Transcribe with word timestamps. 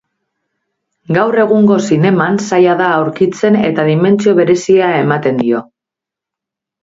Gaur 1.17 1.35
egungo 1.41 1.75
zineman 1.89 2.39
zaila 2.45 2.73
da 2.79 2.87
aurkitzen 3.01 3.59
eta 3.69 3.85
dimentsio 3.89 4.35
berezia 4.39 4.87
ematen 5.03 5.37
dio. 5.43 5.61